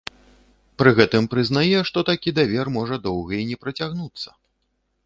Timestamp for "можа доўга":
2.79-3.31